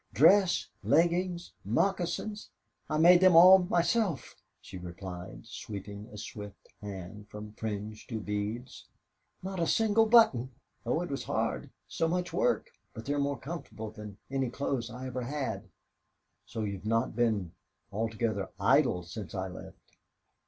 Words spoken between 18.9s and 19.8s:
since I left?"